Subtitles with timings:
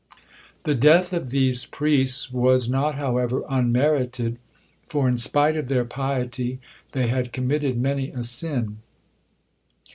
[0.63, 4.39] The death of these priests was not, however, unmerited,
[4.87, 6.59] for in spite of their piety
[6.93, 8.79] they had committed many a sin.